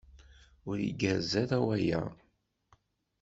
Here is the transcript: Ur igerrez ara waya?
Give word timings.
Ur 0.69 0.77
igerrez 0.89 1.31
ara 1.43 1.57
waya? 1.65 2.01